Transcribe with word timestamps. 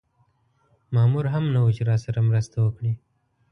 مامور 0.93 1.25
هم 1.33 1.45
نه 1.53 1.59
و 1.63 1.69
چې 1.77 1.83
راسره 1.89 2.19
مرسته 2.29 2.57
وکړي. 2.61 2.93